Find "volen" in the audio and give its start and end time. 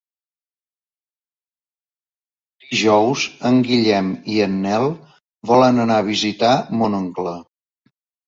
5.53-5.83